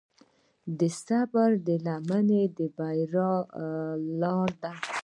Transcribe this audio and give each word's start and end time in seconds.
د 0.77 0.79
صبر 1.05 1.49
لمن 1.85 2.27
د 2.55 2.57
بریا 2.75 3.31
لاره 4.21 4.55
ده. 4.61 4.71